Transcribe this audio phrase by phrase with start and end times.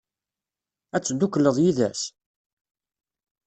[0.95, 2.01] Ad teddukleḍ yid-s?